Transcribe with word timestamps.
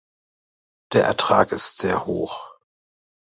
Der 0.93 1.03
Ertrag 1.05 1.51
ist 1.51 1.77
sehr 1.77 2.07
hoch. 2.07 2.57